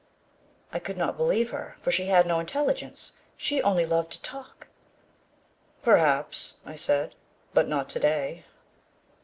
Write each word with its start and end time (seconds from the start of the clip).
I 0.73 0.79
could 0.79 0.97
not 0.97 1.15
believe 1.15 1.51
her, 1.51 1.77
for 1.79 1.91
she 1.91 2.07
had 2.07 2.25
no 2.25 2.39
intelligence. 2.39 3.11
She 3.37 3.61
only 3.61 3.85
loved 3.85 4.11
to 4.13 4.21
talk. 4.23 4.67
"Perhaps," 5.83 6.55
I 6.65 6.73
said, 6.75 7.13
"but 7.53 7.67
not 7.67 7.87
today." 7.87 8.43